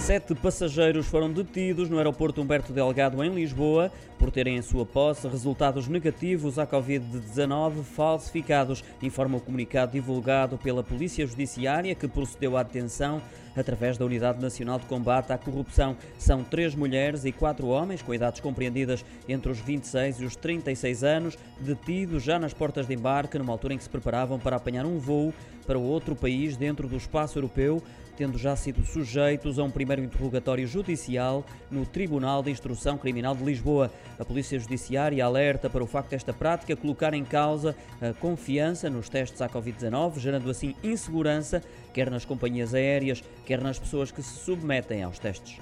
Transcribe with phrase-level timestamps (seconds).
[0.00, 5.28] Sete passageiros foram detidos no aeroporto Humberto Delgado, em Lisboa, por terem em sua posse
[5.28, 12.62] resultados negativos à Covid-19 falsificados, informa o comunicado divulgado pela Polícia Judiciária, que procedeu à
[12.62, 13.20] detenção
[13.54, 15.96] através da Unidade Nacional de Combate à Corrupção.
[16.18, 21.04] São três mulheres e quatro homens, com idades compreendidas entre os 26 e os 36
[21.04, 24.86] anos, detidos já nas portas de embarque, numa altura em que se preparavam para apanhar
[24.86, 25.32] um voo
[25.66, 27.82] para outro país dentro do espaço europeu,
[28.16, 33.44] tendo já sido sujeitos a um primeiro interrogatório judicial no Tribunal de Instrução Criminal de
[33.44, 33.90] Lisboa.
[34.18, 39.08] A Polícia Judiciária alerta para o facto desta prática colocar em causa a confiança nos
[39.08, 44.44] testes à Covid-19, gerando assim insegurança, quer nas companhias aéreas, quer nas pessoas que se
[44.44, 45.58] submetem aos testes.